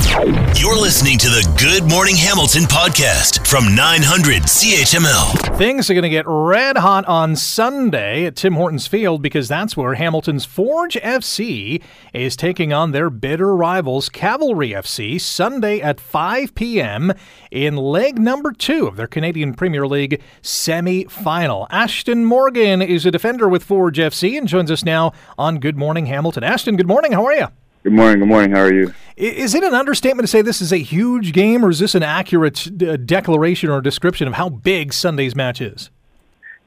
[0.56, 5.56] You're listening to the Good Morning Hamilton podcast from 900 CHML.
[5.58, 9.75] Things are going to get red hot on Sunday at Tim Hortons Field because that's
[9.76, 16.54] where Hamilton's Forge FC is taking on their bitter rivals Cavalry FC Sunday at 5
[16.54, 17.12] p.m.
[17.50, 21.66] in leg number two of their Canadian Premier League semi final.
[21.70, 26.06] Ashton Morgan is a defender with Forge FC and joins us now on Good Morning
[26.06, 26.44] Hamilton.
[26.44, 27.12] Ashton, good morning.
[27.12, 27.46] How are you?
[27.82, 28.18] Good morning.
[28.18, 28.50] Good morning.
[28.50, 28.92] How are you?
[29.16, 32.02] Is it an understatement to say this is a huge game, or is this an
[32.02, 35.90] accurate uh, declaration or description of how big Sunday's match is?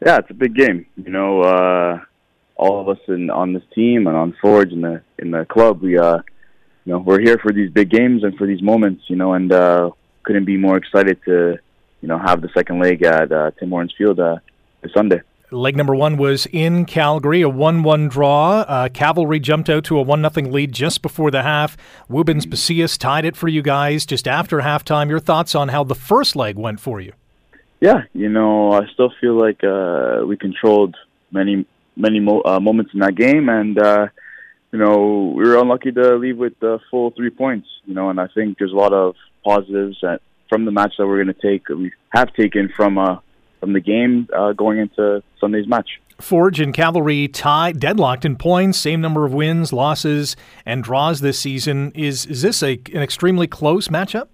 [0.05, 0.85] Yeah, it's a big game.
[0.95, 1.99] You know, uh,
[2.59, 5.81] all of us in on this team and on Forge in the in the club,
[5.81, 6.19] we uh,
[6.89, 9.51] you know, we're here for these big games and for these moments, you know, and
[9.51, 9.91] uh,
[10.23, 11.59] couldn't be more excited to,
[12.01, 14.37] you know, have the second leg at uh, Tim Hortons Field uh,
[14.81, 15.21] this Sunday.
[15.51, 18.61] Leg number one was in Calgary, a 1 1 draw.
[18.61, 21.77] Uh, Cavalry jumped out to a 1 0 lead just before the half.
[22.09, 25.09] Woobens Pacius tied it for you guys just after halftime.
[25.09, 27.13] Your thoughts on how the first leg went for you?
[27.81, 30.95] Yeah, you know, I still feel like uh, we controlled
[31.31, 34.07] many many mo- uh, moments in that game, and uh,
[34.71, 37.67] you know we were unlucky to leave with the full three points.
[37.85, 41.07] You know, and I think there's a lot of positives that, from the match that
[41.07, 41.67] we're going to take.
[41.69, 43.17] We have taken from uh,
[43.59, 45.89] from the game uh, going into Sunday's match.
[46.19, 51.39] Forge and Cavalry tie deadlocked in points, same number of wins, losses, and draws this
[51.39, 51.91] season.
[51.95, 54.27] Is is this a, an extremely close matchup?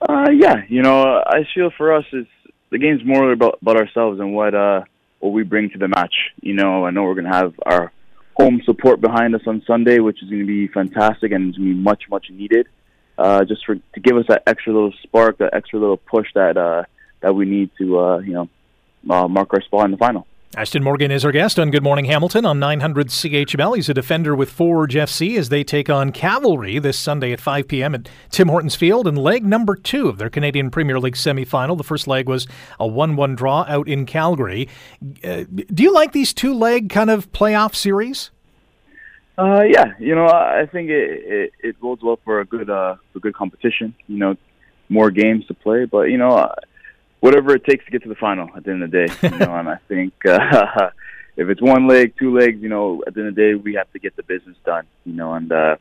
[0.00, 2.26] Uh, yeah, you know, I feel for us is
[2.70, 4.82] the game's more about, about ourselves and what uh
[5.20, 6.14] what we bring to the match.
[6.40, 7.92] You know, I know we're gonna have our
[8.36, 11.70] home support behind us on Sunday, which is going to be fantastic and it's going
[11.70, 12.68] to be much, much needed.
[13.18, 16.58] Uh, just for to give us that extra little spark, that extra little push that
[16.58, 16.84] uh,
[17.20, 18.48] that we need to, uh, you know,
[19.08, 20.26] uh, mark our spot in the final.
[20.56, 23.76] Ashton Morgan is our guest on Good Morning Hamilton on 900 CHML.
[23.76, 27.68] He's a defender with Forge FC as they take on Cavalry this Sunday at 5
[27.68, 27.94] p.m.
[27.94, 31.76] at Tim Hortons Field in leg number two of their Canadian Premier League semifinal.
[31.76, 32.46] The first leg was
[32.80, 34.66] a 1 1 draw out in Calgary.
[35.22, 38.30] Uh, do you like these two leg kind of playoff series?
[39.36, 42.96] Uh, yeah, you know, I think it, it, it bodes well for a good uh,
[43.12, 43.94] for good competition.
[44.06, 44.36] You know,
[44.88, 46.50] more games to play, but you know,
[47.26, 49.12] whatever it takes to get to the final at the end of the day.
[49.22, 50.90] You know, and I think uh,
[51.36, 53.74] if it's one leg, two legs, you know, at the end of the day, we
[53.74, 54.86] have to get the business done.
[55.04, 55.76] You know, and uh,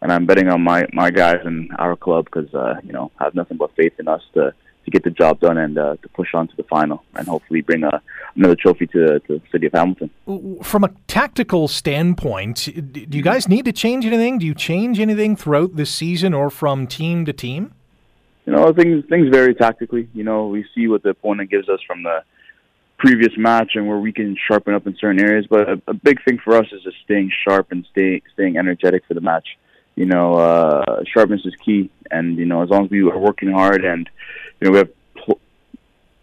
[0.00, 3.24] and I'm betting on my my guys and our club because uh, you know I
[3.24, 4.54] have nothing but faith in us to
[4.84, 7.62] to get the job done and uh, to push on to the final and hopefully
[7.62, 8.02] bring a,
[8.36, 10.10] another trophy to, to the city of Hamilton.
[10.62, 14.36] From a tactical standpoint, do you guys need to change anything?
[14.36, 17.72] Do you change anything throughout this season or from team to team?
[18.46, 20.08] You know, things things vary tactically.
[20.12, 22.22] You know, we see what the opponent gives us from the
[22.98, 25.46] previous match and where we can sharpen up in certain areas.
[25.48, 29.04] But a, a big thing for us is just staying sharp and stay staying energetic
[29.06, 29.46] for the match.
[29.96, 33.50] You know, uh, sharpness is key, and you know, as long as we are working
[33.50, 34.08] hard and
[34.60, 34.90] you know we have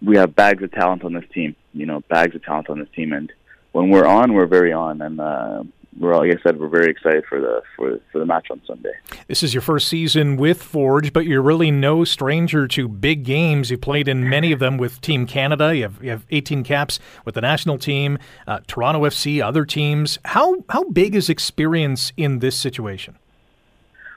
[0.04, 1.56] we have bags of talent on this team.
[1.74, 3.32] You know, bags of talent on this team, and
[3.72, 5.64] when we're on, we're very on, and uh,
[6.00, 8.94] we're like I said, we're very excited for the for for the match on Sunday.
[9.28, 13.70] This is your first season with Forge, but you're really no stranger to big games.
[13.70, 15.76] You've played in many of them with Team Canada.
[15.76, 20.18] You have you have 18 caps with the national team, uh, Toronto FC, other teams.
[20.26, 23.18] How how big is experience in this situation?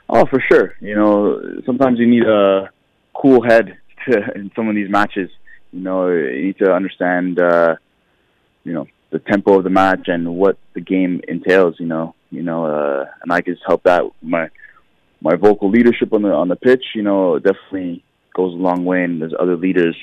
[0.08, 0.74] Oh, for sure.
[0.80, 2.70] You know, sometimes you need a
[3.14, 5.30] cool head to in some of these matches.
[5.72, 7.40] You know, you need to understand.
[7.40, 7.76] Uh,
[8.64, 11.76] you know the tempo of the match and what the game entails.
[11.78, 14.50] You know, you know, uh, and I just help that my
[15.22, 16.84] my vocal leadership on the on the pitch.
[16.96, 19.04] You know, definitely goes a long way.
[19.04, 19.96] And there's other leaders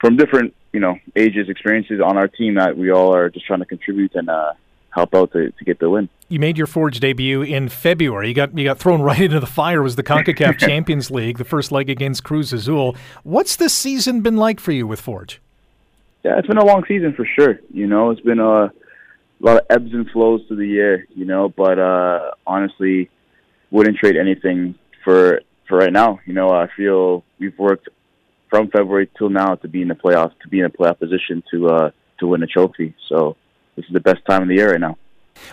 [0.00, 3.58] from different you know ages, experiences on our team that we all are just trying
[3.58, 4.52] to contribute and uh,
[4.90, 6.08] help out to, to get the win.
[6.28, 8.28] You made your Forge debut in February.
[8.28, 9.80] You got you got thrown right into the fire.
[9.80, 12.94] It was the Concacaf Champions League, the first leg against Cruz Azul.
[13.24, 15.40] What's this season been like for you with Forge?
[16.24, 17.60] Yeah, it's been a long season for sure.
[17.72, 18.72] You know, it's been a, a
[19.40, 21.06] lot of ebbs and flows through the year.
[21.14, 23.10] You know, but uh, honestly,
[23.70, 26.20] wouldn't trade anything for for right now.
[26.26, 27.88] You know, I feel we've worked
[28.50, 31.42] from February till now to be in the playoffs, to be in a playoff position
[31.50, 32.94] to uh, to win a trophy.
[33.08, 33.36] So
[33.76, 34.96] this is the best time of the year right now.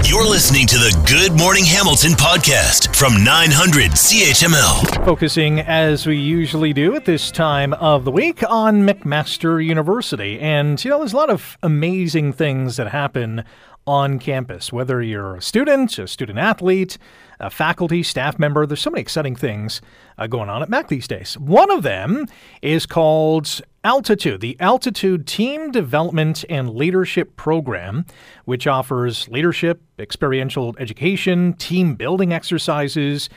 [0.09, 5.05] You're listening to the Good Morning Hamilton podcast from 900 CHML.
[5.05, 10.39] Focusing as we usually do at this time of the week on McMaster University.
[10.39, 13.43] And, you know, there's a lot of amazing things that happen
[13.89, 16.99] on campus, whether you're a student, a student athlete,
[17.39, 18.67] a faculty, staff member.
[18.67, 19.81] There's so many exciting things
[20.19, 21.39] uh, going on at Mac these days.
[21.39, 22.27] One of them
[22.61, 28.05] is called Altitude, the Altitude Team Development and Leadership Program,
[28.45, 33.27] which offers leadership, experiential education, team building exercises,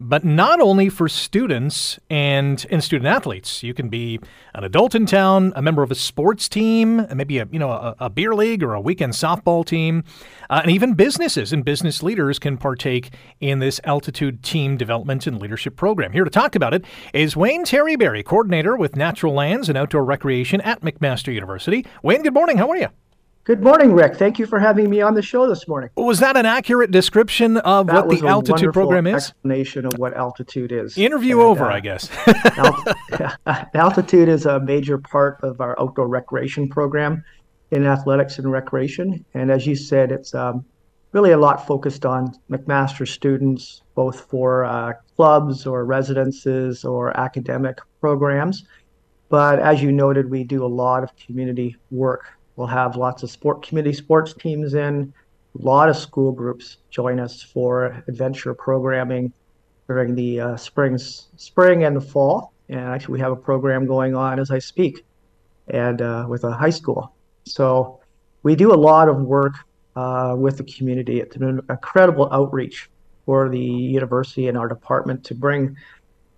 [0.00, 3.62] but not only for students and, and student athletes.
[3.62, 4.20] You can be
[4.54, 7.94] an adult in town, a member of a sports team, maybe a you know a,
[8.00, 10.04] a beer league or a weekend softball team,
[10.50, 15.40] uh, and even businesses and business leaders can partake in this altitude team development and
[15.40, 16.12] leadership program.
[16.12, 20.60] Here to talk about it is Wayne Terryberry, coordinator with Natural Lands and Outdoor Recreation
[20.62, 21.86] at McMaster University.
[22.02, 22.58] Wayne, good morning.
[22.58, 22.88] How are you?
[23.46, 24.16] Good morning, Rick.
[24.16, 25.90] Thank you for having me on the show this morning.
[25.96, 29.14] Was that an accurate description of that what the altitude program is?
[29.28, 30.98] Explanation of what altitude is.
[30.98, 32.10] Interview and, over, uh, I guess.
[33.74, 37.22] altitude is a major part of our outdoor recreation program
[37.70, 40.64] in athletics and recreation, and as you said, it's um,
[41.12, 47.78] really a lot focused on McMaster students, both for uh, clubs or residences or academic
[48.00, 48.64] programs.
[49.28, 53.30] But as you noted, we do a lot of community work We'll have lots of
[53.30, 55.12] sport committee sports teams in.
[55.58, 59.32] A lot of school groups join us for adventure programming
[59.86, 62.52] during the uh, spring and the fall.
[62.68, 65.04] And actually, we have a program going on as I speak,
[65.68, 67.14] and uh, with a high school.
[67.44, 68.00] So
[68.42, 69.54] we do a lot of work
[69.94, 71.20] uh, with the community.
[71.20, 72.90] It's an incredible outreach
[73.24, 75.76] for the university and our department to bring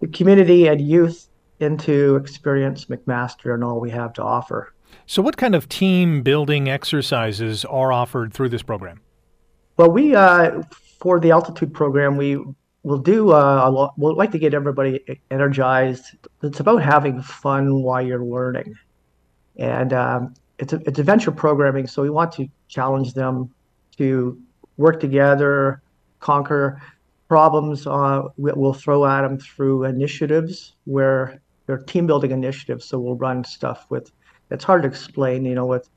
[0.01, 1.29] the community and youth
[1.61, 4.73] into experience McMaster and all we have to offer.
[5.07, 9.01] So, what kind of team building exercises are offered through this program?
[9.77, 10.63] Well, we uh,
[10.99, 12.39] for the altitude program, we
[12.83, 13.95] will do uh, a lot.
[13.99, 16.17] We'd like to get everybody energized.
[16.43, 18.75] It's about having fun while you're learning,
[19.57, 21.87] and um, it's a, it's adventure programming.
[21.87, 23.51] So we want to challenge them
[23.97, 24.41] to
[24.77, 25.83] work together,
[26.21, 26.81] conquer
[27.29, 27.87] problems.
[27.87, 32.87] Uh, we'll throw at them through initiatives where they're team building initiatives.
[32.87, 34.11] So we'll run stuff with.
[34.51, 35.89] It's hard to explain, you know, with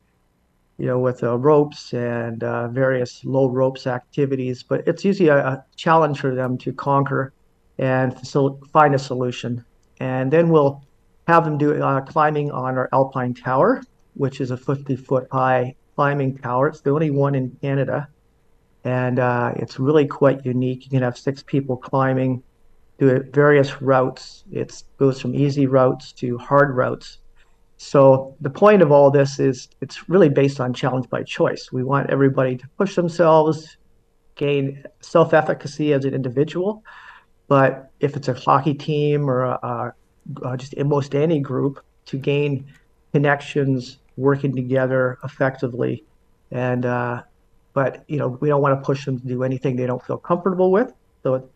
[0.82, 4.64] you know, with uh, ropes and uh, various low ropes activities.
[4.64, 7.34] But it's usually a, a challenge for them to conquer
[7.78, 8.18] and
[8.74, 9.64] find a solution.
[10.00, 10.84] And then we'll
[11.28, 13.84] have them do uh, climbing on our Alpine Tower,
[14.16, 16.70] which is a 50 foot high climbing tower.
[16.70, 18.08] It's the only one in Canada.
[18.84, 20.86] And uh, it's really quite unique.
[20.86, 22.42] You can have six people climbing,
[22.98, 24.46] do various routes.
[24.52, 27.20] It goes from easy routes to hard routes
[27.84, 31.72] so the point of all this is it's really based on challenge by choice.
[31.72, 33.76] We want everybody to push themselves,
[34.36, 36.84] gain self-efficacy as an individual.
[37.48, 39.96] But if it's a hockey team or a,
[40.44, 42.72] a, just almost any group, to gain
[43.14, 46.04] connections, working together effectively,
[46.52, 47.24] and uh,
[47.74, 50.18] but you know we don't want to push them to do anything they don't feel
[50.18, 50.94] comfortable with.
[51.24, 51.50] So,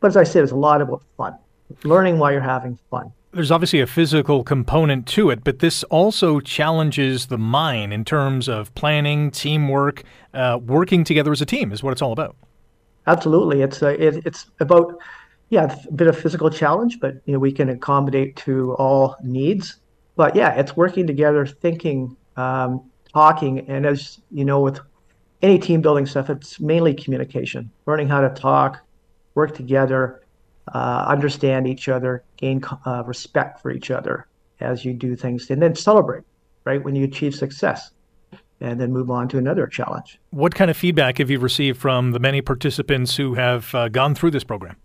[0.00, 1.36] but as I said, it's a lot about fun,
[1.84, 6.40] learning while you're having fun there's obviously a physical component to it, but this also
[6.40, 10.02] challenges the mind in terms of planning, teamwork,
[10.34, 12.34] uh, working together as a team is what it's all about.
[13.06, 14.98] Absolutely, it's uh, it, it's about
[15.50, 19.76] yeah a bit of physical challenge, but you know we can accommodate to all needs.
[20.16, 24.80] But yeah, it's working together, thinking, um, talking, and as you know with
[25.42, 28.80] any team building stuff, it's mainly communication, learning how to talk,
[29.34, 30.22] work together
[30.72, 34.26] uh, understand each other, gain uh, respect for each other
[34.60, 36.24] as you do things, and then celebrate,
[36.64, 37.90] right, when you achieve success,
[38.60, 40.18] and then move on to another challenge.
[40.30, 44.14] What kind of feedback have you received from the many participants who have uh, gone
[44.14, 44.76] through this program?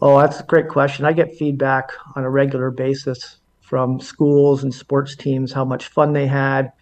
[0.00, 1.04] Oh, that's a great question.
[1.04, 6.12] I get feedback on a regular basis from schools and sports teams how much fun
[6.12, 6.72] they had.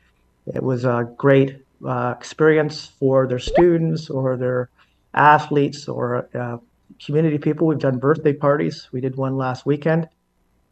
[0.46, 4.70] It was a great uh, experience for their students or their
[5.14, 6.56] athletes or uh,
[7.04, 7.66] community people.
[7.66, 8.88] We've done birthday parties.
[8.92, 10.08] We did one last weekend.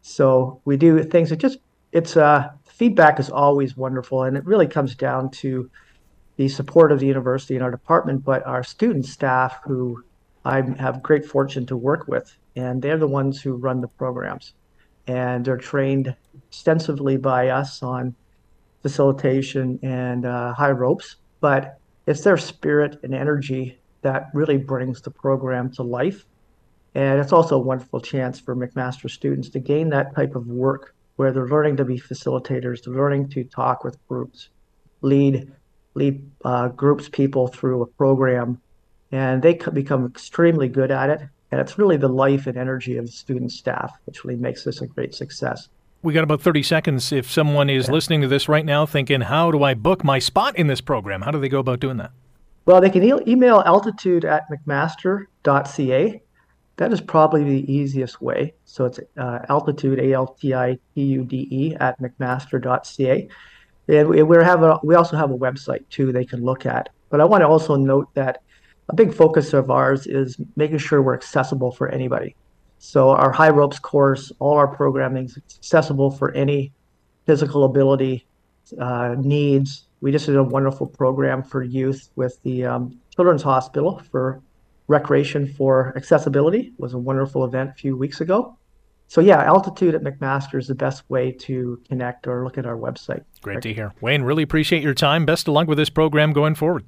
[0.03, 1.59] So we do things that just
[1.93, 5.71] it's uh, feedback is always wonderful, and it really comes down to
[6.37, 10.05] the support of the university and our department, but our student staff who
[10.45, 14.53] I have great fortune to work with, and they're the ones who run the programs,
[15.07, 16.15] and they're trained
[16.49, 18.15] extensively by us on
[18.83, 25.11] facilitation and uh, high ropes, but it's their spirit and energy that really brings the
[25.11, 26.25] program to life.
[26.95, 30.95] And it's also a wonderful chance for McMaster students to gain that type of work
[31.17, 34.49] where they're learning to be facilitators, they're learning to talk with groups,
[35.03, 35.53] lead
[35.95, 38.61] lead uh, groups people through a program,
[39.11, 41.21] and they become extremely good at it.
[41.51, 44.81] And it's really the life and energy of the student staff which really makes this
[44.81, 45.69] a great success.
[46.03, 47.11] We got about 30 seconds.
[47.11, 47.95] If someone is yeah.
[47.95, 51.23] listening to this right now thinking, how do I book my spot in this program?
[51.23, 52.13] How do they go about doing that?
[52.69, 56.23] Well, they can e- email altitude at mcmaster.ca.
[56.77, 58.53] That is probably the easiest way.
[58.67, 63.29] So it's uh, altitude, A L T I T U D E, at mcmaster.ca.
[63.89, 66.91] And we, we, have a, we also have a website too they can look at.
[67.09, 68.43] But I want to also note that
[68.91, 72.37] a big focus of ours is making sure we're accessible for anybody.
[72.81, 76.75] So our high ropes course, all our programming is accessible for any
[77.25, 78.27] physical ability
[78.79, 84.01] uh, needs we just did a wonderful program for youth with the um, Children's Hospital
[84.11, 84.41] for
[84.87, 86.73] recreation for accessibility.
[86.77, 88.57] It was a wonderful event a few weeks ago.
[89.09, 92.77] So yeah, altitude at McMaster is the best way to connect or look at our
[92.77, 93.25] website.
[93.41, 93.93] Great to hear.
[94.01, 95.25] Wayne, really appreciate your time.
[95.25, 96.85] Best of luck with this program going forward.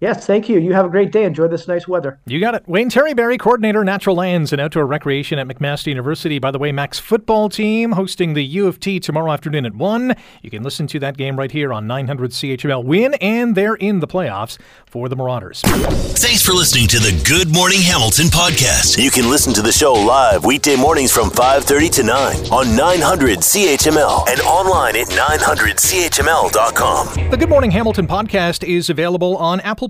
[0.00, 0.58] Yes, thank you.
[0.58, 1.24] You have a great day.
[1.24, 2.18] Enjoy this nice weather.
[2.24, 2.66] You got it.
[2.66, 6.38] Wayne Terryberry, Coordinator, Natural Lands and Outdoor Recreation at McMaster University.
[6.38, 10.16] By the way, Mac's football team hosting the U of T tomorrow afternoon at 1.
[10.40, 12.82] You can listen to that game right here on 900 CHML.
[12.82, 15.60] Win, and they're in the playoffs for the Marauders.
[15.60, 18.96] Thanks for listening to the Good Morning Hamilton podcast.
[18.96, 23.40] You can listen to the show live weekday mornings from 5.30 to 9 on 900
[23.40, 27.30] CHML and online at 900CHML.com.
[27.30, 29.89] The Good Morning Hamilton podcast is available on Apple